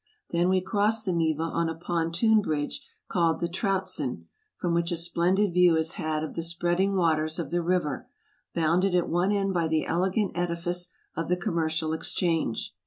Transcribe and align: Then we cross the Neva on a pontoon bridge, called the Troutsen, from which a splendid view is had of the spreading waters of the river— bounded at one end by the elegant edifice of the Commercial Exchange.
Then 0.31 0.49
we 0.49 0.61
cross 0.61 1.03
the 1.03 1.13
Neva 1.13 1.43
on 1.43 1.69
a 1.69 1.75
pontoon 1.75 2.41
bridge, 2.41 2.81
called 3.07 3.39
the 3.39 3.47
Troutsen, 3.47 4.25
from 4.57 4.73
which 4.73 4.91
a 4.91 4.97
splendid 4.97 5.53
view 5.53 5.75
is 5.75 5.91
had 5.91 6.23
of 6.23 6.33
the 6.33 6.41
spreading 6.41 6.95
waters 6.95 7.37
of 7.37 7.51
the 7.51 7.61
river— 7.61 8.09
bounded 8.55 8.95
at 8.95 9.07
one 9.07 9.31
end 9.31 9.53
by 9.53 9.67
the 9.67 9.85
elegant 9.85 10.31
edifice 10.33 10.87
of 11.15 11.27
the 11.27 11.37
Commercial 11.37 11.93
Exchange. 11.93 12.73